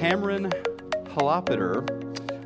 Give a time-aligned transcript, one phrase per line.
[0.00, 0.50] Cameron
[1.10, 1.84] Hollopeter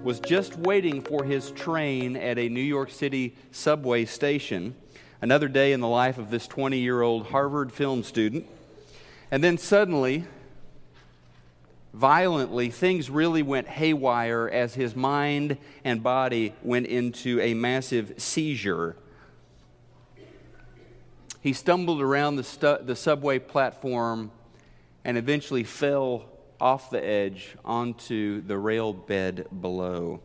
[0.03, 4.75] was just waiting for his train at a New York City subway station.
[5.23, 8.45] Another day in the life of this 20 year old Harvard film student.
[9.31, 10.25] And then suddenly,
[11.93, 18.97] violently, things really went haywire as his mind and body went into a massive seizure.
[21.41, 24.33] He stumbled around the, stu- the subway platform
[25.05, 30.21] and eventually fell off the edge onto the rail bed below.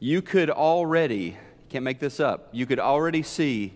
[0.00, 1.36] You could already,
[1.68, 3.72] can't make this up, you could already see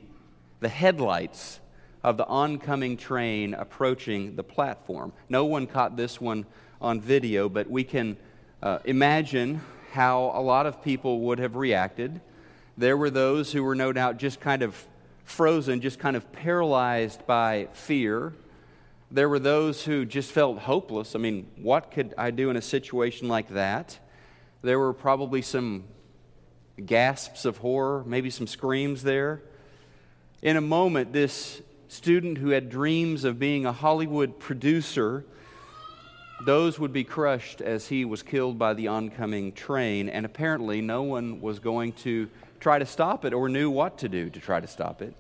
[0.61, 1.61] the headlights
[2.05, 5.13] of the oncoming train approaching the platform.
[5.29, 6.47] No one caught this one
[6.81, 8.17] on video, but we can
[8.63, 9.61] uh, imagine
[9.93, 12.21] how a lot of people would have reacted.
[12.77, 14.87] There were those who were no doubt just kind of
[15.25, 18.33] frozen, just kind of paralyzed by fear.
[19.13, 21.15] There were those who just felt hopeless.
[21.15, 23.99] I mean, what could I do in a situation like that?
[24.63, 25.85] There were probably some
[26.87, 29.43] gasps of horror, maybe some screams there.
[30.41, 35.27] In a moment, this student who had dreams of being a Hollywood producer,
[36.47, 41.03] those would be crushed as he was killed by the oncoming train, and apparently no
[41.03, 44.59] one was going to try to stop it or knew what to do to try
[44.59, 45.15] to stop it.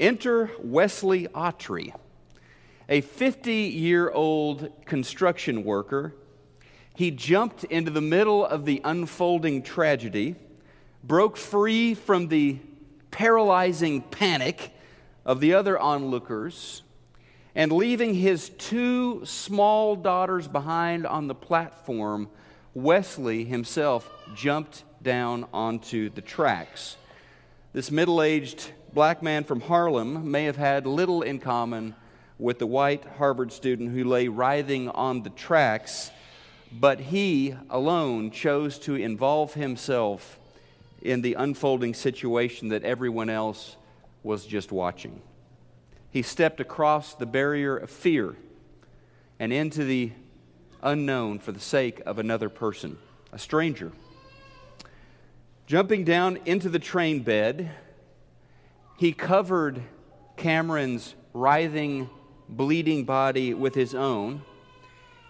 [0.00, 1.92] Enter Wesley Autrey,
[2.92, 6.14] a 50 year old construction worker.
[6.94, 10.34] He jumped into the middle of the unfolding tragedy,
[11.02, 12.58] broke free from the
[13.10, 14.74] paralyzing panic
[15.24, 16.82] of the other onlookers
[17.54, 22.28] and leaving his two small daughters behind on the platform,
[22.74, 26.98] Wesley himself jumped down onto the tracks.
[27.72, 31.94] This middle aged black man from Harlem may have had little in common
[32.42, 36.10] with the white Harvard student who lay writhing on the tracks,
[36.72, 40.40] but he alone chose to involve himself
[41.00, 43.76] in the unfolding situation that everyone else
[44.24, 45.22] was just watching.
[46.10, 48.34] He stepped across the barrier of fear
[49.38, 50.10] and into the
[50.82, 52.98] unknown for the sake of another person,
[53.32, 53.92] a stranger.
[55.66, 57.70] Jumping down into the train bed,
[58.98, 59.80] he covered
[60.36, 62.10] Cameron's writhing,
[62.56, 64.42] bleeding body with his own.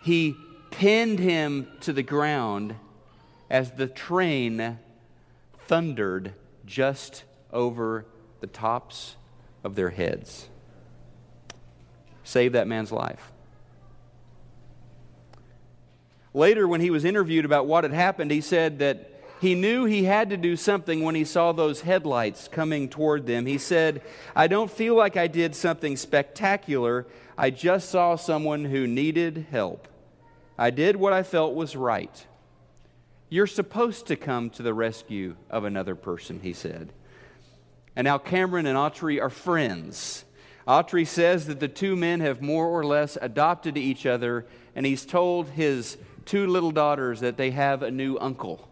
[0.02, 0.36] He
[0.70, 2.74] pinned him to the ground
[3.48, 4.78] as the train
[5.66, 6.34] thundered
[6.64, 8.06] just over
[8.40, 9.16] the tops
[9.62, 10.48] of their heads.
[12.24, 13.32] Save that man's life.
[16.34, 20.04] Later, when he was interviewed about what had happened, he said that he knew he
[20.04, 23.44] had to do something when he saw those headlights coming toward them.
[23.44, 24.00] He said,
[24.36, 27.08] I don't feel like I did something spectacular.
[27.36, 29.88] I just saw someone who needed help.
[30.56, 32.24] I did what I felt was right.
[33.30, 36.92] You're supposed to come to the rescue of another person, he said.
[37.96, 40.24] And now Cameron and Autrey are friends.
[40.68, 45.04] Autrey says that the two men have more or less adopted each other, and he's
[45.04, 48.68] told his two little daughters that they have a new uncle.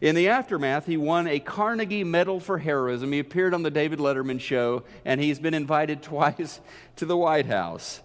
[0.00, 3.10] In the aftermath, he won a Carnegie Medal for Heroism.
[3.10, 6.60] He appeared on the David Letterman show, and he's been invited twice
[6.96, 8.00] to the White House.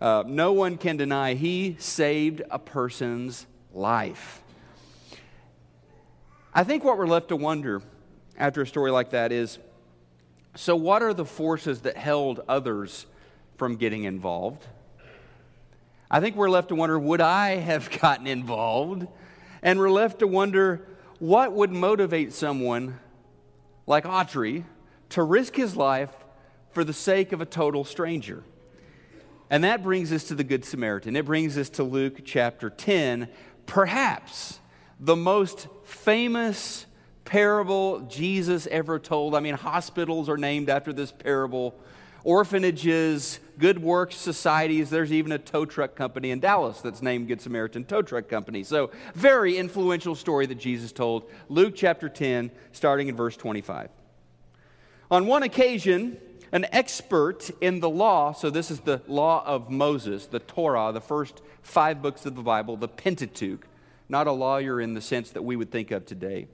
[0.00, 4.42] Uh, no one can deny he saved a person's life.
[6.52, 7.80] I think what we're left to wonder
[8.36, 9.58] after a story like that is
[10.54, 13.06] so, what are the forces that held others
[13.56, 14.66] from getting involved?
[16.10, 19.06] I think we're left to wonder would I have gotten involved?
[19.62, 20.86] And we're left to wonder
[21.22, 22.98] what would motivate someone
[23.86, 24.64] like Autrey
[25.10, 26.10] to risk his life
[26.72, 28.42] for the sake of a total stranger?
[29.48, 31.14] And that brings us to the Good Samaritan.
[31.14, 33.28] It brings us to Luke chapter 10,
[33.66, 34.58] perhaps
[34.98, 36.86] the most famous
[37.24, 39.36] parable Jesus ever told.
[39.36, 41.78] I mean, hospitals are named after this parable,
[42.24, 44.90] orphanages, good works societies.
[44.90, 48.64] There's even a tow truck company in Dallas that's named Good Samaritan Tow Truck Company.
[48.64, 51.30] So, very influential story that Jesus told.
[51.48, 53.90] Luke chapter 10, starting in verse 25.
[55.10, 56.16] On one occasion,
[56.52, 61.00] an expert in the law, so this is the law of Moses, the Torah, the
[61.00, 63.66] first five books of the Bible, the Pentateuch,
[64.08, 66.46] not a lawyer in the sense that we would think of today.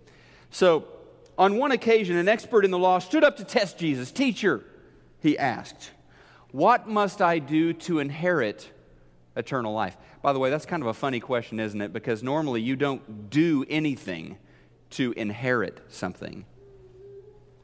[0.51, 0.87] So,
[1.37, 4.11] on one occasion, an expert in the law stood up to test Jesus.
[4.11, 4.65] Teacher,
[5.21, 5.91] he asked,
[6.53, 8.71] What must I do to inherit
[9.37, 9.97] eternal life?
[10.23, 11.93] By the way, that's kind of a funny question, isn't it?
[11.93, 14.39] Because normally you don't do anything
[14.91, 16.45] to inherit something.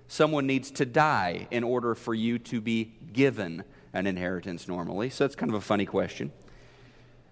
[0.06, 5.08] Someone needs to die in order for you to be given an inheritance normally.
[5.08, 6.30] So it's kind of a funny question.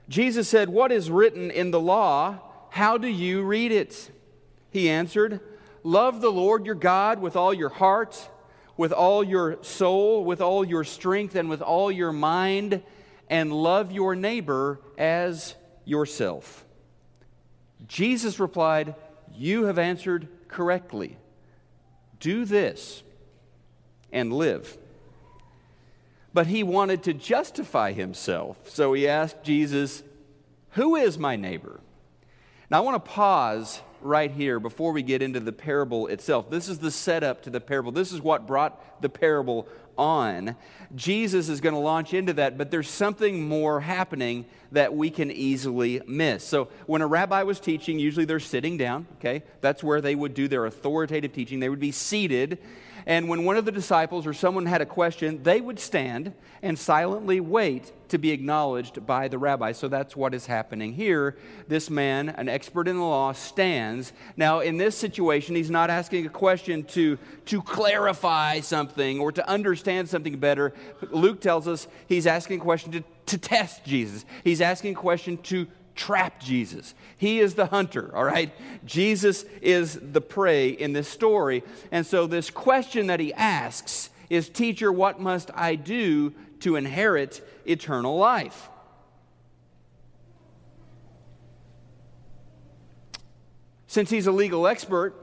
[0.09, 2.41] Jesus said, What is written in the law?
[2.71, 4.11] How do you read it?
[4.71, 5.41] He answered,
[5.85, 8.29] Love the Lord your God with all your heart,
[8.77, 12.83] with all your soul, with all your strength, and with all your mind,
[13.29, 15.55] and love your neighbor as
[15.85, 16.65] yourself.
[17.87, 18.95] Jesus replied,
[19.35, 21.17] You have answered correctly.
[22.21, 23.03] Do this
[24.13, 24.79] and live.
[26.35, 30.03] But he wanted to justify himself, so he asked Jesus,
[30.71, 31.81] Who is my neighbor?
[32.71, 36.51] Now I want to pause right here before we get into the parable itself.
[36.51, 37.93] This is the setup to the parable.
[37.93, 39.67] This is what brought the parable
[39.99, 40.57] on.
[40.95, 45.31] Jesus is going to launch into that, but there's something more happening that we can
[45.31, 46.45] easily miss.
[46.45, 49.43] So, when a rabbi was teaching, usually they're sitting down, okay?
[49.61, 51.61] That's where they would do their authoritative teaching.
[51.61, 52.59] They would be seated
[53.07, 56.33] and when one of the disciples or someone had a question, they would stand
[56.63, 59.73] and silently wait to be acknowledged by the rabbi.
[59.73, 61.37] So that's what is happening here.
[61.67, 64.13] This man, an expert in the law, stands.
[64.37, 69.49] Now, in this situation, he's not asking a question to, to clarify something or to
[69.49, 70.75] understand something better.
[71.11, 75.39] Luke tells us he's asking a question to, to test Jesus, he's asking a question
[75.39, 76.95] to trap Jesus.
[77.17, 78.53] He is the hunter, all right?
[78.85, 81.63] Jesus is the prey in this story.
[81.91, 87.47] And so, this question that he asks is Teacher, what must I do to inherit
[87.67, 88.69] eternal life?
[93.87, 95.15] Since he's a legal expert,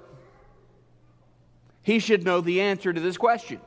[1.81, 3.60] he should know the answer to this question.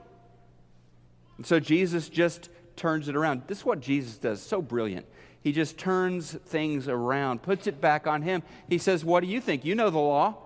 [1.38, 3.42] And so Jesus just turns it around.
[3.48, 5.06] This is what Jesus does, so brilliant.
[5.42, 8.42] He just turns things around, puts it back on him.
[8.68, 9.64] He says, What do you think?
[9.64, 10.36] You know the law.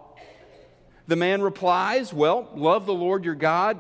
[1.06, 3.78] The man replies, Well, love the Lord your God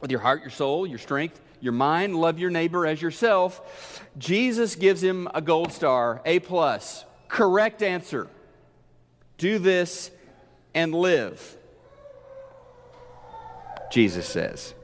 [0.00, 2.16] with your heart, your soul, your strength, your mind.
[2.16, 4.00] Love your neighbor as yourself.
[4.16, 7.04] Jesus gives him a gold star, A plus.
[7.28, 8.28] Correct answer.
[9.38, 10.10] Do this
[10.74, 11.56] and live.
[13.90, 14.74] Jesus says.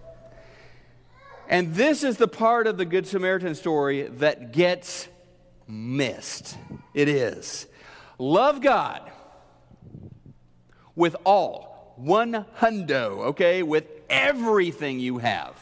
[1.48, 5.08] And this is the part of the Good Samaritan story that gets
[5.68, 6.56] missed.
[6.94, 7.66] It is.
[8.18, 9.12] Love God
[10.96, 15.56] with all, one hundo, okay, with everything you have.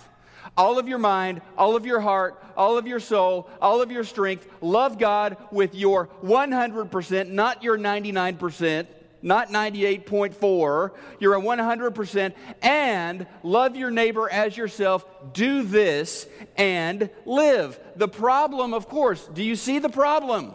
[0.56, 4.04] All of your mind, all of your heart, all of your soul, all of your
[4.04, 4.48] strength.
[4.62, 8.86] Love God with your 100%, not your 99%
[9.22, 10.90] not 98.4.
[11.18, 12.34] You're a 100%.
[12.62, 15.04] And love your neighbor as yourself.
[15.32, 16.26] Do this
[16.56, 17.78] and live.
[17.96, 20.54] The problem, of course, do you see the problem?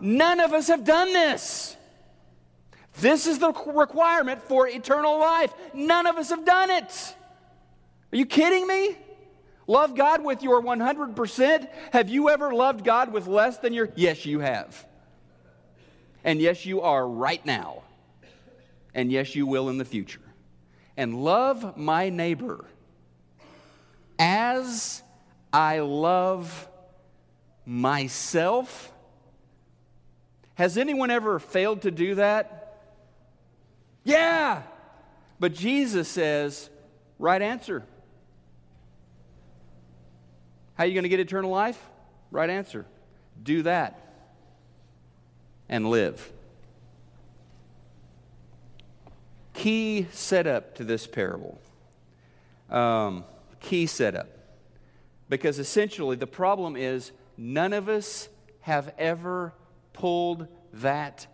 [0.00, 1.76] None of us have done this.
[2.98, 5.52] This is the requirement for eternal life.
[5.74, 7.14] None of us have done it.
[8.12, 8.96] Are you kidding me?
[9.66, 11.68] Love God with your 100%.
[11.92, 13.90] Have you ever loved God with less than your?
[13.96, 14.86] Yes, you have.
[16.26, 17.84] And yes, you are right now.
[18.92, 20.20] And yes, you will in the future.
[20.96, 22.64] And love my neighbor
[24.18, 25.02] as
[25.52, 26.68] I love
[27.64, 28.92] myself.
[30.54, 32.80] Has anyone ever failed to do that?
[34.02, 34.62] Yeah.
[35.38, 36.70] But Jesus says,
[37.20, 37.84] right answer.
[40.74, 41.80] How are you going to get eternal life?
[42.32, 42.84] Right answer.
[43.44, 44.05] Do that
[45.68, 46.32] and live.
[49.54, 51.58] Key setup to this parable.
[52.70, 53.24] Um,
[53.60, 54.28] key setup.
[55.28, 58.28] Because essentially, the problem is none of us
[58.60, 59.54] have ever
[59.92, 61.26] pulled that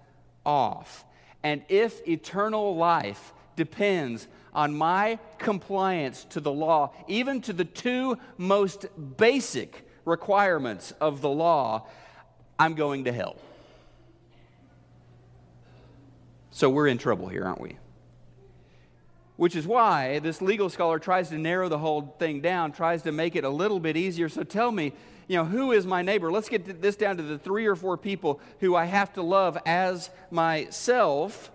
[0.46, 1.04] off.
[1.42, 8.18] And if eternal life depends on my compliance to the law, even to the two
[8.38, 8.86] most
[9.16, 11.86] basic requirements of the law,
[12.58, 13.36] I'm going to hell.
[16.52, 17.78] So we're in trouble here, aren't we?
[19.36, 23.12] Which is why this legal scholar tries to narrow the whole thing down, tries to
[23.12, 24.28] make it a little bit easier.
[24.28, 24.92] So tell me,
[25.28, 26.30] you know, who is my neighbor?
[26.30, 29.56] Let's get this down to the three or four people who I have to love
[29.64, 31.50] as myself.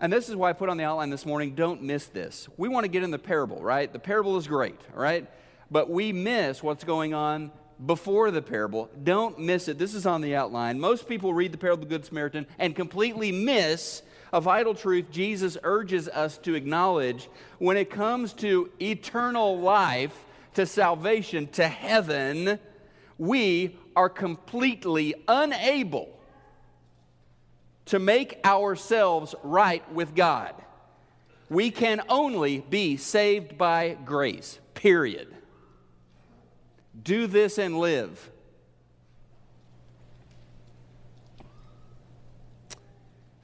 [0.00, 2.48] And this is why I put on the outline this morning don't miss this.
[2.56, 3.92] We want to get in the parable, right?
[3.92, 5.30] The parable is great, right?
[5.70, 7.52] But we miss what's going on
[7.84, 8.88] before the parable.
[9.02, 9.78] Don't miss it.
[9.78, 10.80] This is on the outline.
[10.80, 14.02] Most people read the parable of the Good Samaritan and completely miss
[14.32, 17.28] a vital truth Jesus urges us to acknowledge
[17.58, 20.14] when it comes to eternal life,
[20.54, 22.58] to salvation, to heaven.
[23.18, 26.18] We are completely unable
[27.86, 30.54] to make ourselves right with God.
[31.48, 35.35] We can only be saved by grace, period.
[37.02, 38.30] Do this and live.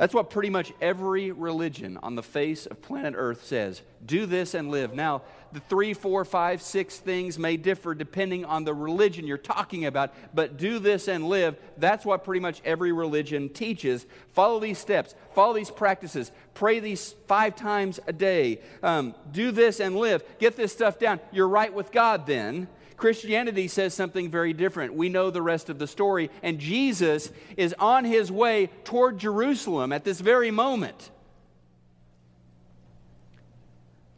[0.02, 4.54] That's what pretty much every religion on the face of planet Earth says do this
[4.54, 4.94] and live.
[4.94, 9.84] Now, the three, four, five, six things may differ depending on the religion you're talking
[9.84, 11.56] about, but do this and live.
[11.76, 14.06] That's what pretty much every religion teaches.
[14.32, 18.60] Follow these steps, follow these practices, pray these five times a day.
[18.82, 20.24] Um, do this and live.
[20.38, 21.20] Get this stuff down.
[21.30, 22.66] You're right with God then.
[23.02, 24.94] Christianity says something very different.
[24.94, 29.92] We know the rest of the story, and Jesus is on his way toward Jerusalem
[29.92, 31.10] at this very moment.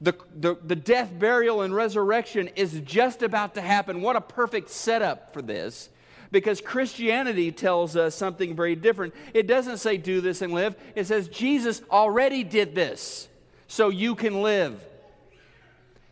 [0.03, 4.03] The, the, the death, burial, and resurrection is just about to happen.
[4.03, 5.89] What a perfect setup for this
[6.31, 9.15] because Christianity tells us something very different.
[9.33, 13.31] It doesn't say do this and live, it says Jesus already did this
[13.67, 14.85] so you can live.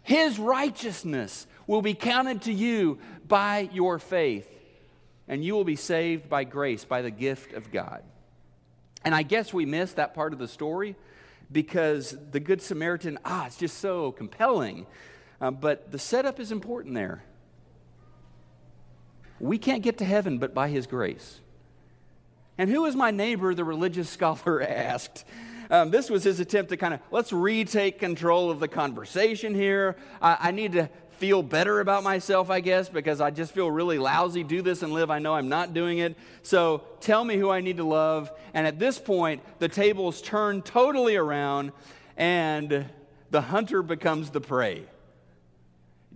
[0.02, 4.46] His righteousness will be counted to you by your faith,
[5.26, 8.02] and you will be saved by grace, by the gift of God.
[9.06, 10.96] And I guess we missed that part of the story
[11.50, 14.86] because the Good Samaritan, ah, it's just so compelling.
[15.40, 17.24] Uh, but the setup is important there.
[19.40, 21.40] We can't get to heaven but by his grace.
[22.58, 23.54] And who is my neighbor?
[23.54, 25.24] The religious scholar asked.
[25.70, 29.96] Um, this was his attempt to kind of let's retake control of the conversation here.
[30.20, 30.90] I, I need to
[31.22, 34.42] feel better about myself, I guess, because I just feel really lousy.
[34.42, 35.08] Do this and live.
[35.08, 36.16] I know I'm not doing it.
[36.42, 38.28] So tell me who I need to love.
[38.54, 41.70] And at this point, the tables turn totally around,
[42.16, 42.86] and
[43.30, 44.82] the hunter becomes the prey.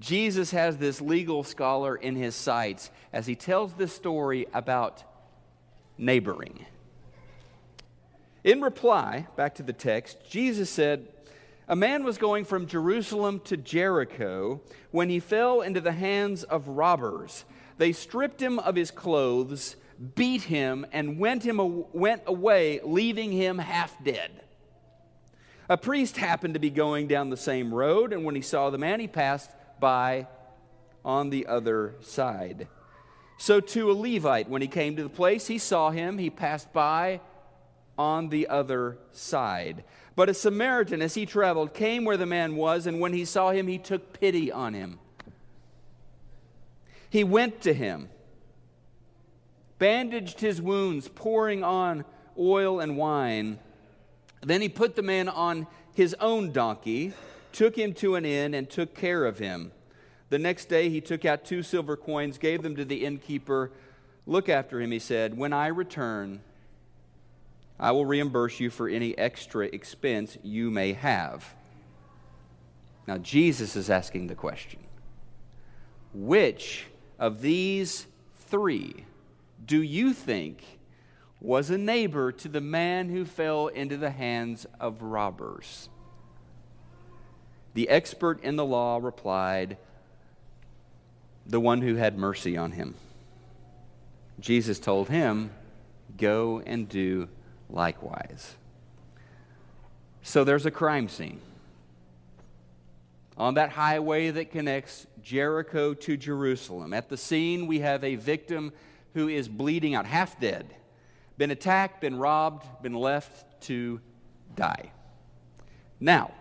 [0.00, 5.04] Jesus has this legal scholar in his sights as he tells this story about
[5.96, 6.66] neighboring.
[8.42, 11.06] In reply, back to the text, Jesus said,
[11.68, 14.60] a man was going from Jerusalem to Jericho
[14.92, 17.44] when he fell into the hands of robbers.
[17.78, 19.76] They stripped him of his clothes,
[20.14, 24.30] beat him, and went, him, went away, leaving him half dead.
[25.68, 28.78] A priest happened to be going down the same road, and when he saw the
[28.78, 30.28] man, he passed by
[31.04, 32.68] on the other side.
[33.38, 36.72] So, to a Levite, when he came to the place, he saw him, he passed
[36.72, 37.20] by
[37.98, 39.84] on the other side.
[40.16, 43.50] But a Samaritan, as he traveled, came where the man was, and when he saw
[43.50, 44.98] him, he took pity on him.
[47.10, 48.08] He went to him,
[49.78, 52.06] bandaged his wounds, pouring on
[52.38, 53.58] oil and wine.
[54.40, 57.12] Then he put the man on his own donkey,
[57.52, 59.70] took him to an inn, and took care of him.
[60.30, 63.70] The next day he took out two silver coins, gave them to the innkeeper.
[64.26, 65.36] Look after him, he said.
[65.36, 66.40] When I return,
[67.78, 71.54] I will reimburse you for any extra expense you may have.
[73.06, 74.80] Now, Jesus is asking the question
[76.12, 76.86] Which
[77.18, 78.06] of these
[78.36, 79.04] three
[79.64, 80.62] do you think
[81.40, 85.88] was a neighbor to the man who fell into the hands of robbers?
[87.74, 89.76] The expert in the law replied,
[91.46, 92.94] The one who had mercy on him.
[94.40, 95.50] Jesus told him,
[96.16, 97.28] Go and do
[97.70, 98.56] likewise.
[100.22, 101.40] So there's a crime scene.
[103.36, 106.92] On that highway that connects Jericho to Jerusalem.
[106.92, 108.72] At the scene, we have a victim
[109.14, 110.74] who is bleeding out, half dead,
[111.36, 114.00] been attacked, been robbed, been left to
[114.54, 114.90] die.
[116.00, 116.32] Now,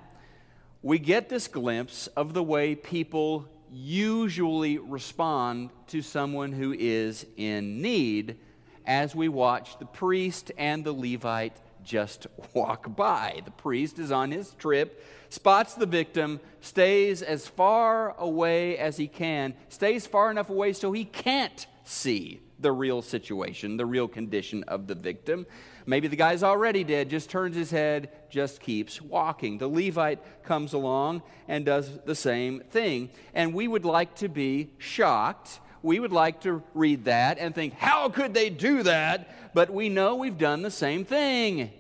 [0.82, 7.82] we get this glimpse of the way people usually respond to someone who is in
[7.82, 8.38] need
[8.86, 13.42] as we watch the priest and the Levite just walk by.
[13.46, 19.08] The priest is on his trip, spots the victim, stays as far away as he
[19.08, 24.64] can, stays far enough away so he can't see the real situation, the real condition
[24.64, 25.46] of the victim.
[25.86, 29.58] Maybe the guy's already dead, just turns his head, just keeps walking.
[29.58, 33.10] The Levite comes along and does the same thing.
[33.34, 37.76] And we would like to be shocked we would like to read that and think,
[37.76, 39.54] how could they do that?
[39.54, 41.72] But we know we've done the same thing.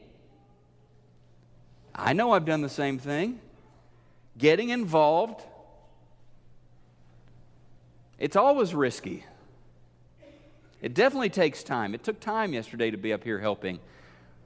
[1.93, 3.39] I know I've done the same thing.
[4.37, 5.41] Getting involved,
[8.19, 9.25] it's always risky.
[10.83, 11.95] It definitely takes time.
[11.95, 13.79] It took time yesterday to be up here helping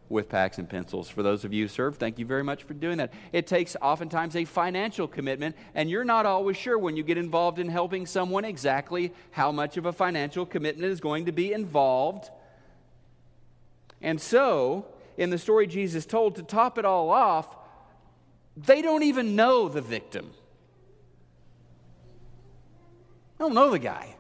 [0.10, 1.08] with packs and pencils.
[1.08, 3.14] For those of you who serve, thank you very much for doing that.
[3.32, 7.60] It takes oftentimes a financial commitment, and you're not always sure when you get involved
[7.60, 12.30] in helping someone exactly how much of a financial commitment is going to be involved.
[14.02, 14.86] And so,
[15.18, 17.56] in the story Jesus told, to top it all off,
[18.58, 20.32] they don't even know the victim.
[23.38, 24.16] They don't know the guy.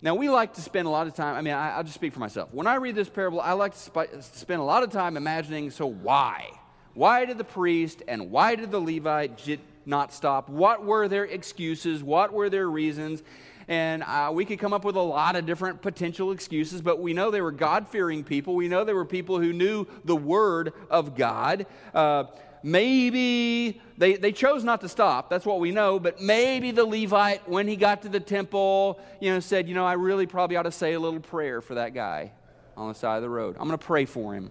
[0.00, 2.12] Now, we like to spend a lot of time, I mean, I, will just speak
[2.12, 2.50] for myself.
[2.52, 5.72] When I read this parable, I like to sp- spend a lot of time imagining
[5.72, 6.50] so why?
[6.94, 10.48] Why did the priest and why did the Levite not stop?
[10.48, 12.02] What were their excuses?
[12.02, 13.24] What were their reasons?
[13.66, 17.12] And uh, we could come up with a lot of different potential excuses, but we
[17.12, 18.54] know they were God fearing people.
[18.54, 21.66] We know they were people who knew the Word of God.
[21.92, 22.24] Uh,
[22.62, 27.48] maybe they, they chose not to stop that's what we know but maybe the levite
[27.48, 30.62] when he got to the temple you know said you know i really probably ought
[30.62, 32.32] to say a little prayer for that guy
[32.78, 33.56] on the side of the road.
[33.58, 34.50] I'm going to pray for him.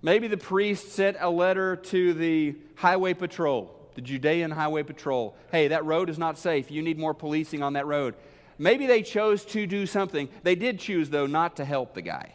[0.00, 5.36] Maybe the priest sent a letter to the highway patrol the judean highway patrol.
[5.52, 6.68] Hey that road is not safe.
[6.68, 8.16] You need more policing on that road.
[8.58, 10.28] Maybe they chose to do something.
[10.42, 12.34] They did choose though not to help the guy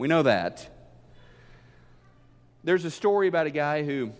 [0.00, 0.66] we know that.
[2.64, 4.12] There's a story about a guy who,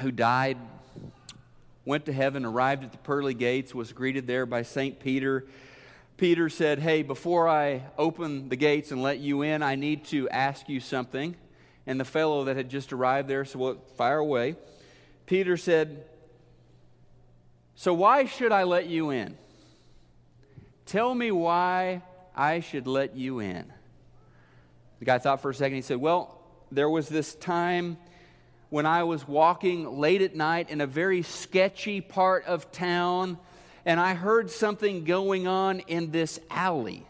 [0.00, 0.58] who died,
[1.84, 4.98] went to heaven, arrived at the pearly gates, was greeted there by St.
[4.98, 5.46] Peter.
[6.16, 10.28] Peter said, Hey, before I open the gates and let you in, I need to
[10.30, 11.36] ask you something.
[11.86, 14.56] And the fellow that had just arrived there said, Well, fire away.
[15.26, 16.06] Peter said,
[17.76, 19.38] So why should I let you in?
[20.86, 22.02] Tell me why
[22.34, 23.72] I should let you in.
[25.02, 25.74] The guy thought for a second.
[25.74, 26.38] He said, Well,
[26.70, 27.96] there was this time
[28.70, 33.36] when I was walking late at night in a very sketchy part of town,
[33.84, 37.04] and I heard something going on in this alley.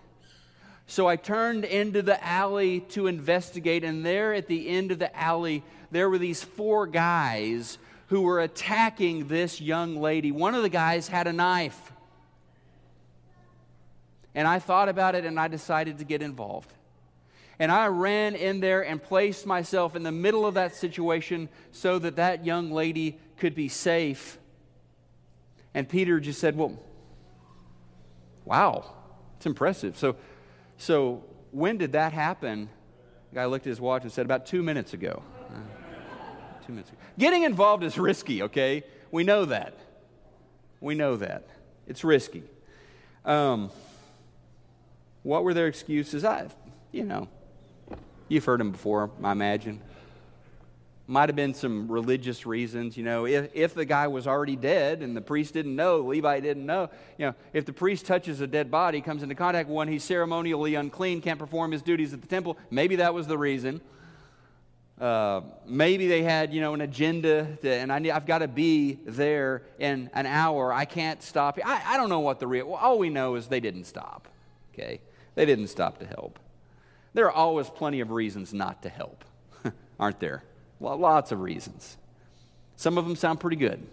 [0.86, 5.14] So I turned into the alley to investigate, and there at the end of the
[5.14, 10.32] alley, there were these four guys who were attacking this young lady.
[10.32, 11.92] One of the guys had a knife.
[14.34, 16.72] And I thought about it and I decided to get involved.
[17.62, 21.96] And I ran in there and placed myself in the middle of that situation so
[22.00, 24.36] that that young lady could be safe.
[25.72, 26.76] And Peter just said, Well,
[28.44, 28.92] wow,
[29.36, 29.96] it's impressive.
[29.96, 30.16] So,
[30.76, 31.22] so
[31.52, 32.68] when did that happen?
[33.30, 35.22] The guy looked at his watch and said, About two minutes ago.
[35.48, 35.58] Uh,
[36.66, 36.98] two minutes ago.
[37.16, 38.82] Getting involved is risky, okay?
[39.12, 39.78] We know that.
[40.80, 41.46] We know that.
[41.86, 42.42] It's risky.
[43.24, 43.70] Um,
[45.22, 46.24] what were their excuses?
[46.24, 46.48] I,
[46.90, 47.28] you know,
[48.32, 49.78] You've heard them before, I imagine.
[51.06, 53.26] Might have been some religious reasons, you know.
[53.26, 56.88] If, if the guy was already dead and the priest didn't know, Levi didn't know,
[57.18, 60.02] you know, if the priest touches a dead body, comes into contact with one, he's
[60.02, 62.56] ceremonially unclean, can't perform his duties at the temple.
[62.70, 63.82] Maybe that was the reason.
[64.98, 68.98] Uh, maybe they had, you know, an agenda, to, and I I've got to be
[69.04, 70.72] there in an hour.
[70.72, 71.58] I can't stop.
[71.62, 72.72] I, I don't know what the real.
[72.72, 74.26] All we know is they didn't stop.
[74.72, 75.02] Okay,
[75.34, 76.38] they didn't stop to help.
[77.14, 79.24] There are always plenty of reasons not to help,
[80.00, 80.44] aren't there?
[80.78, 81.96] Well, lots of reasons.
[82.76, 83.86] Some of them sound pretty good.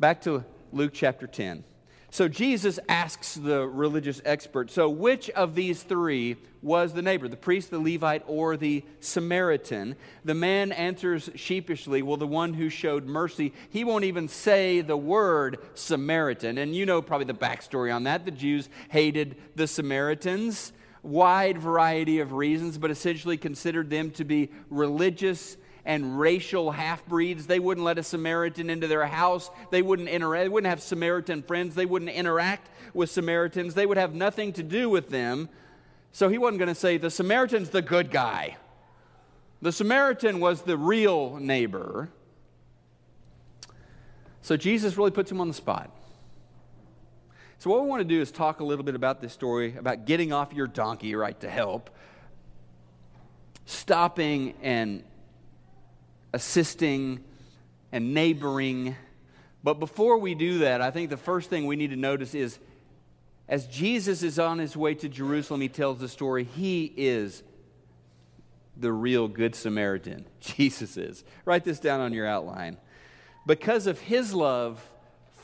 [0.00, 1.64] Back to Luke chapter 10.
[2.10, 7.38] So Jesus asks the religious expert, so which of these three was the neighbor, the
[7.38, 9.96] priest, the Levite, or the Samaritan?
[10.22, 13.54] The man answers sheepishly, well, the one who showed mercy.
[13.70, 16.58] He won't even say the word Samaritan.
[16.58, 18.26] And you know probably the backstory on that.
[18.26, 24.50] The Jews hated the Samaritans wide variety of reasons, but essentially considered them to be
[24.70, 27.46] religious and racial half breeds.
[27.46, 29.50] They wouldn't let a Samaritan into their house.
[29.70, 30.44] They wouldn't interact.
[30.44, 31.74] They wouldn't have Samaritan friends.
[31.74, 33.74] They wouldn't interact with Samaritans.
[33.74, 35.48] They would have nothing to do with them.
[36.12, 38.56] So he wasn't going to say the Samaritan's the good guy.
[39.60, 42.10] The Samaritan was the real neighbor.
[44.42, 45.90] So Jesus really puts him on the spot.
[47.62, 50.04] So, what we want to do is talk a little bit about this story about
[50.04, 51.90] getting off your donkey, right, to help,
[53.66, 55.04] stopping and
[56.32, 57.22] assisting
[57.92, 58.96] and neighboring.
[59.62, 62.58] But before we do that, I think the first thing we need to notice is
[63.46, 67.44] as Jesus is on his way to Jerusalem, he tells the story, he is
[68.76, 70.26] the real Good Samaritan.
[70.40, 71.22] Jesus is.
[71.44, 72.76] Write this down on your outline.
[73.46, 74.84] Because of his love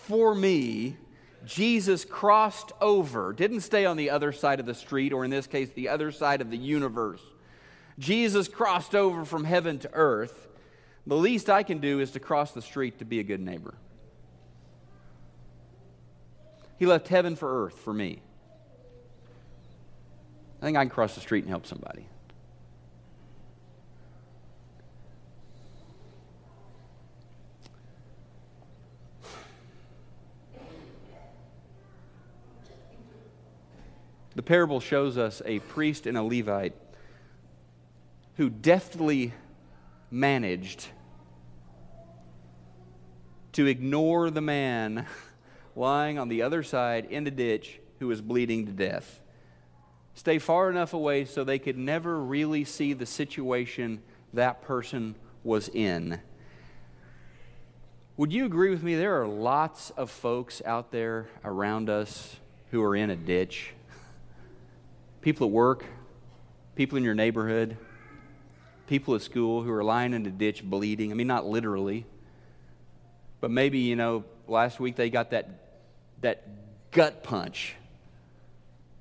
[0.08, 0.96] for me,
[1.44, 5.46] Jesus crossed over, didn't stay on the other side of the street, or in this
[5.46, 7.22] case, the other side of the universe.
[7.98, 10.48] Jesus crossed over from heaven to earth.
[11.06, 13.74] The least I can do is to cross the street to be a good neighbor.
[16.78, 18.20] He left heaven for earth for me.
[20.60, 22.06] I think I can cross the street and help somebody.
[34.38, 36.72] The parable shows us a priest and a Levite
[38.36, 39.32] who deftly
[40.12, 40.86] managed
[43.54, 45.06] to ignore the man
[45.74, 49.18] lying on the other side in the ditch who was bleeding to death.
[50.14, 54.00] Stay far enough away so they could never really see the situation
[54.32, 56.20] that person was in.
[58.16, 58.94] Would you agree with me?
[58.94, 62.36] There are lots of folks out there around us
[62.70, 63.72] who are in a ditch.
[65.28, 65.84] People at work,
[66.74, 67.76] people in your neighborhood,
[68.86, 71.12] people at school who are lying in a ditch bleeding.
[71.12, 72.06] I mean, not literally,
[73.42, 75.50] but maybe, you know, last week they got that,
[76.22, 76.48] that
[76.92, 77.74] gut punch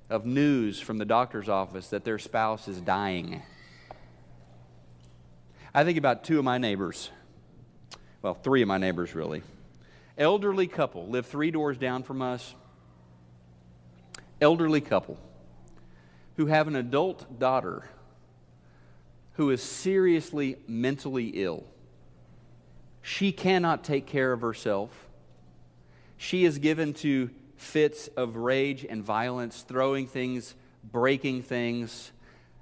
[0.10, 3.42] of news from the doctor's office that their spouse is dying.
[5.74, 7.10] I think about two of my neighbors.
[8.22, 9.44] Well, three of my neighbors, really.
[10.18, 12.54] Elderly couple, live three doors down from us.
[14.42, 15.18] Elderly couple
[16.38, 17.84] who have an adult daughter
[19.34, 21.63] who is seriously mentally ill.
[23.02, 25.08] She cannot take care of herself.
[26.17, 32.12] She is given to fits of rage and violence, throwing things, breaking things,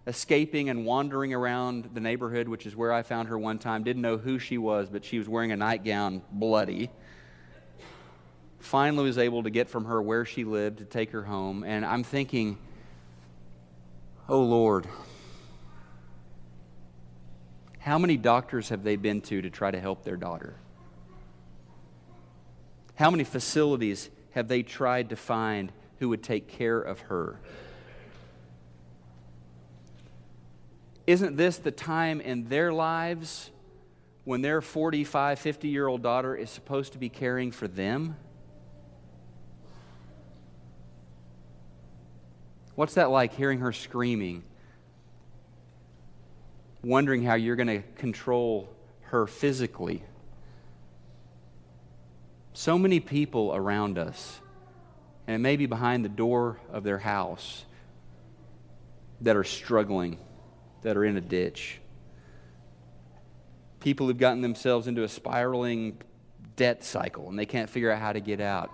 [0.08, 3.84] escaping and wandering around the neighborhood, which is where I found her one time.
[3.84, 6.90] Didn't know who she was, but she was wearing a nightgown, bloody.
[8.60, 11.64] Finally, was able to get from her where she lived to take her home.
[11.64, 12.58] And I'm thinking,
[14.28, 14.88] oh Lord,
[17.80, 20.56] how many doctors have they been to to try to help their daughter?
[22.96, 27.40] How many facilities have they tried to find who would take care of her?
[31.06, 33.52] Isn't this the time in their lives
[34.24, 38.16] when their 45, 50 year old daughter is supposed to be caring for them?
[42.76, 44.44] What's that like hearing her screaming
[46.86, 48.70] wondering how you're going to control
[49.02, 50.04] her physically.
[52.54, 54.40] So many people around us,
[55.28, 57.66] and maybe behind the door of their house,
[59.22, 60.20] that are struggling,
[60.84, 61.80] that are in a ditch.
[63.80, 65.98] People who've gotten themselves into a spiraling
[66.56, 68.72] debt cycle and they can't figure out how to get out.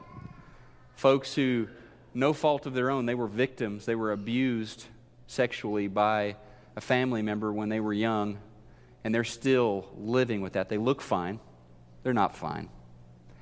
[0.96, 1.68] Folks who,
[2.14, 4.86] no fault of their own, they were victims, they were abused
[5.28, 6.36] sexually by
[6.76, 8.38] a family member when they were young
[9.04, 10.70] and they're still living with that.
[10.70, 11.40] They look fine,
[12.04, 12.70] they're not fine.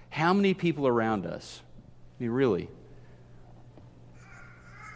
[0.09, 1.61] How many people around us,
[2.19, 2.69] I mean, really,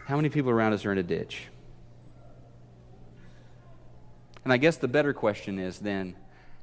[0.05, 1.47] how many people around us are in a ditch?
[4.43, 6.15] And I guess the better question is then,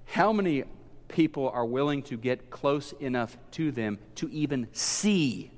[0.05, 0.64] how many
[1.09, 5.51] people are willing to get close enough to them to even see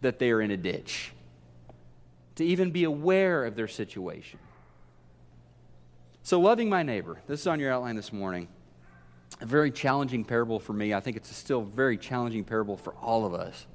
[0.00, 1.12] that they are in a ditch?
[2.36, 4.38] To even be aware of their situation?
[6.22, 8.48] So, loving my neighbor, this is on your outline this morning.
[9.40, 10.92] A very challenging parable for me.
[10.92, 13.66] I think it's a still very challenging parable for all of us.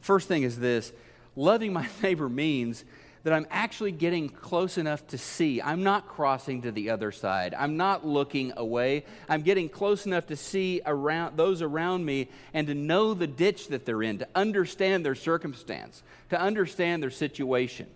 [0.00, 0.92] First thing is this
[1.34, 2.84] loving my neighbor means
[3.24, 5.60] that I'm actually getting close enough to see.
[5.60, 7.54] I'm not crossing to the other side.
[7.54, 9.04] I'm not looking away.
[9.28, 13.68] I'm getting close enough to see around those around me and to know the ditch
[13.68, 17.86] that they're in, to understand their circumstance, to understand their situation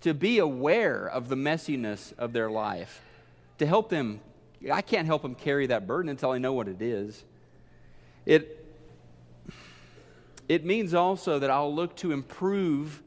[0.00, 3.02] to be aware of the messiness of their life,
[3.58, 4.20] to help them.
[4.70, 7.22] I can't help them carry that burden until I know what it is.
[8.26, 8.64] It,
[10.48, 13.02] it means also that I'll look to improve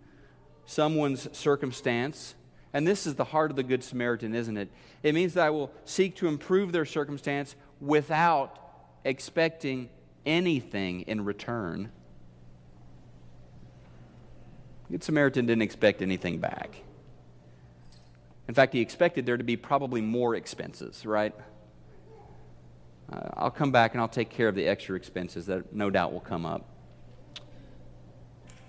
[0.66, 2.36] someone's circumstance.
[2.74, 4.70] And this is the heart of the Good Samaritan, isn't it?
[5.04, 8.60] It means that I will seek to improve their circumstance without
[9.04, 9.90] expecting
[10.26, 11.92] anything in return.
[14.90, 16.84] Good Samaritan didn't expect anything back.
[18.48, 21.34] In fact, he expected there to be probably more expenses, right?
[23.12, 26.12] Uh, I'll come back and I'll take care of the extra expenses that no doubt
[26.12, 26.73] will come up.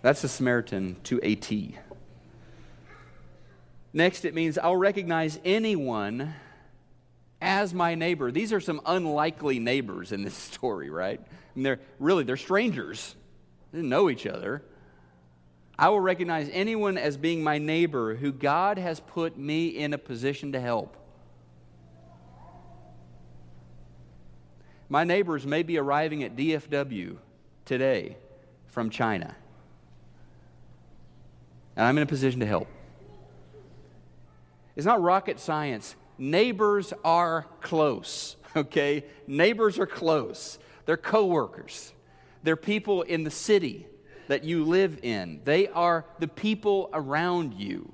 [0.04, 1.78] That's the Samaritan to a T.
[3.94, 6.34] Next, it means I'll recognize anyone
[7.40, 8.30] as my neighbor.
[8.30, 11.22] These are some unlikely neighbors in this story, right?
[11.54, 13.16] And they're really they're strangers.
[13.72, 14.62] They didn't know each other.
[15.78, 19.98] I will recognize anyone as being my neighbor who God has put me in a
[19.98, 20.98] position to help.
[24.90, 27.16] My neighbors may be arriving at DFW
[27.64, 28.18] today
[28.66, 29.34] from China,
[31.76, 32.68] and I'm in a position to help.
[34.76, 35.94] It's not rocket science.
[36.18, 39.04] Neighbors are close, okay?
[39.26, 40.58] Neighbors are close.
[40.86, 41.92] They're coworkers.
[42.42, 43.86] They're people in the city
[44.28, 45.40] that you live in.
[45.44, 47.92] They are the people around you.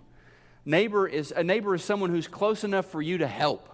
[0.65, 3.69] Neighbor is a neighbor is someone who's close enough for you to help.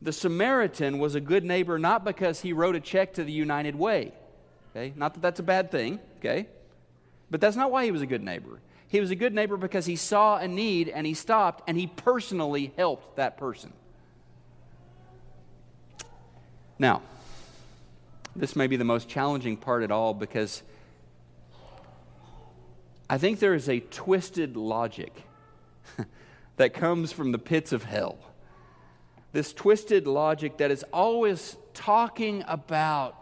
[0.00, 3.76] the Samaritan was a good neighbor not because he wrote a check to the United
[3.76, 4.12] Way.
[4.70, 4.92] Okay?
[4.96, 6.48] Not that that's a bad thing, okay?
[7.30, 8.60] But that's not why he was a good neighbor.
[8.92, 11.86] He was a good neighbor because he saw a need and he stopped and he
[11.86, 13.72] personally helped that person.
[16.78, 17.00] Now,
[18.36, 20.62] this may be the most challenging part at all because
[23.08, 25.22] I think there is a twisted logic
[26.56, 28.18] that comes from the pits of hell.
[29.32, 33.16] This twisted logic that is always talking about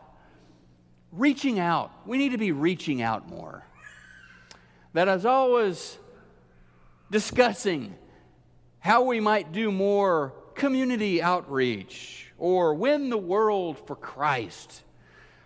[1.12, 1.92] reaching out.
[2.08, 3.64] We need to be reaching out more.
[4.92, 5.98] That is always
[7.10, 7.94] discussing
[8.80, 14.82] how we might do more community outreach or win the world for Christ.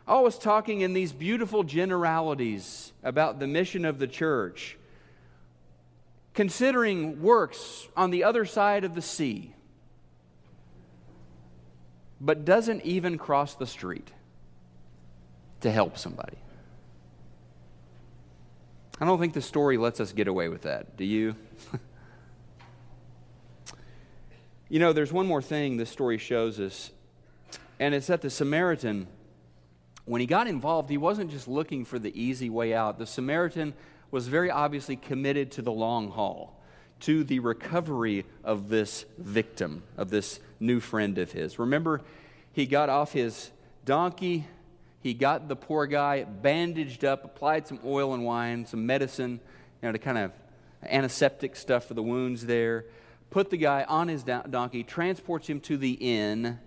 [0.07, 4.77] Always talking in these beautiful generalities about the mission of the church,
[6.35, 9.55] considering works on the other side of the sea,
[12.21, 14.11] but doesn't even cross the street
[15.61, 16.39] to help somebody.
[19.05, 20.97] I don't think the story lets us get away with that.
[20.97, 21.37] Do you?
[24.71, 26.90] you know, there's one more thing this story shows us,
[27.79, 29.07] and it's that the Samaritan,
[30.07, 32.99] when he got involved, he wasn't just looking for the easy way out.
[32.99, 33.75] The Samaritan
[34.11, 36.59] was very obviously committed to the long haul,
[37.01, 41.59] to the recovery of this victim, of this new friend of his.
[41.59, 42.01] Remember,
[42.55, 43.51] he got off his
[43.85, 44.47] donkey
[45.05, 49.33] he got the poor guy bandaged up, applied some oil and wine, some medicine,
[49.83, 50.33] you know, to kind of
[50.83, 52.87] antiseptic stuff for the wounds there.
[53.29, 56.59] Put the guy on his donkey, transports him to the inn,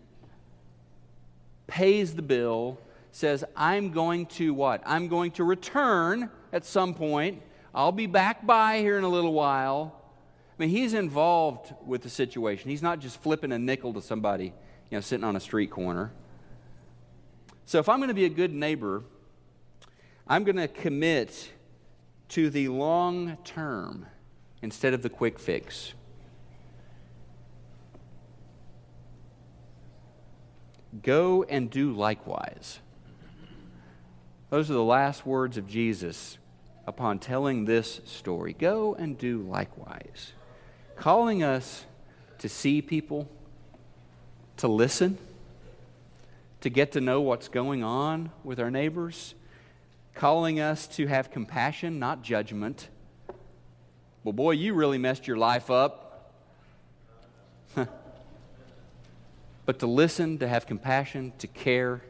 [1.65, 2.80] pays the bill,
[3.12, 4.84] says, I'm going to what?
[4.86, 7.41] I'm going to return at some point.
[7.73, 10.00] I'll be back by here in a little while.
[10.60, 12.69] I mean, he's involved with the situation.
[12.69, 14.54] He's not just flipping a nickel to somebody,
[14.91, 16.12] you know, sitting on a street corner.
[17.67, 19.03] So if I'm going to be a good neighbor,
[20.25, 21.51] I'm going to commit
[22.30, 24.06] to the long term
[24.62, 25.93] instead of the quick fix.
[31.03, 32.80] Go and do likewise.
[34.49, 36.38] Those are the last words of Jesus
[36.88, 38.53] upon telling this story.
[38.58, 40.32] Go and do likewise.
[40.95, 41.84] Calling us
[42.38, 43.30] to see people,
[44.56, 45.17] to listen
[46.62, 49.36] to get to know what's going on with our neighbors,
[50.15, 52.89] calling us to have compassion, not judgment.
[54.24, 56.34] Well, boy, you really messed your life up.
[59.65, 62.02] but to listen, to have compassion, to care,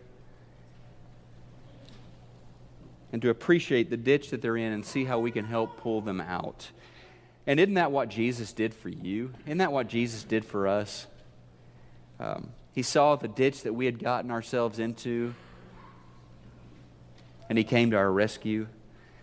[3.11, 6.01] and to appreciate the ditch that they're in and see how we can help pull
[6.01, 6.69] them out.
[7.45, 9.33] And isn't that what Jesus did for you?
[9.45, 11.07] Isn't that what Jesus did for us?
[12.19, 15.33] Um, he saw the ditch that we had gotten ourselves into,
[17.49, 18.67] and He came to our rescue.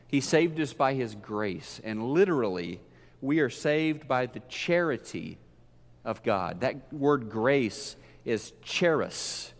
[0.09, 2.81] He saved us by His grace, and literally,
[3.21, 5.39] we are saved by the charity
[6.05, 6.63] of God.
[6.63, 9.53] That word grace is charis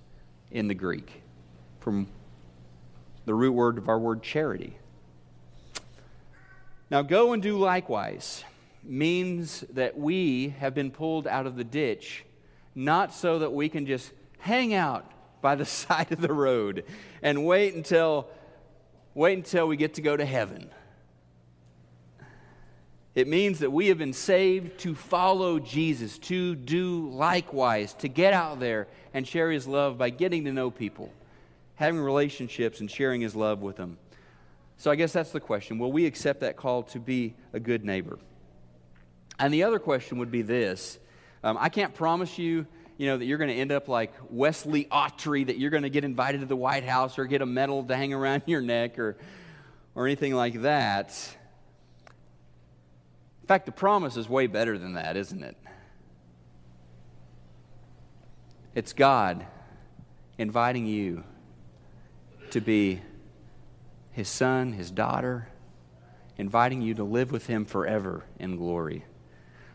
[0.51, 1.23] in the Greek,
[1.79, 2.09] from
[3.27, 4.77] the root word of our word charity.
[6.91, 8.43] Now, go and do likewise
[8.83, 12.25] means that we have been pulled out of the ditch
[12.75, 15.11] not so that we can just hang out
[15.41, 16.85] by the side of the road
[17.23, 18.29] and wait until
[19.15, 20.71] wait until we get to go to heaven.
[23.15, 28.33] It means that we have been saved to follow Jesus, to do likewise, to get
[28.33, 31.13] out there and share his love by getting to know people,
[31.77, 33.99] having relationships and sharing his love with them.
[34.79, 35.79] So I guess that's the question.
[35.79, 38.19] Will we accept that call to be a good neighbor?
[39.39, 40.99] And the other question would be this
[41.45, 44.87] um, I can't promise you, you know, that you're going to end up like Wesley
[44.87, 47.85] Autrey, that you're going to get invited to the White House or get a medal
[47.85, 49.19] to hang around your neck or,
[49.95, 51.37] or anything like that.
[53.43, 55.57] In fact, the promise is way better than that, isn't it?
[58.75, 59.47] It's God
[60.39, 61.25] inviting you
[62.53, 63.03] to be
[64.13, 65.49] his son, his daughter,
[66.39, 69.05] inviting you to live with him forever in glory.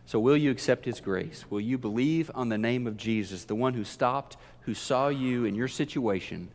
[0.09, 1.45] So, will you accept His grace?
[1.51, 5.45] Will you believe on the name of Jesus, the one who stopped, who saw you
[5.45, 6.49] in your situation,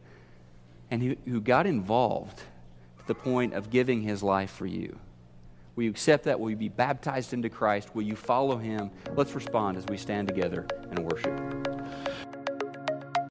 [0.91, 4.99] and who, who got involved to the point of giving His life for you?
[5.77, 6.41] Will you accept that?
[6.41, 7.95] Will you be baptized into Christ?
[7.95, 8.91] Will you follow Him?
[9.15, 12.34] Let's respond as we stand together and worship.